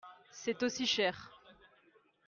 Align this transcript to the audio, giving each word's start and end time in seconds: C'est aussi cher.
C'est 0.31 0.63
aussi 0.63 0.87
cher. 0.87 1.29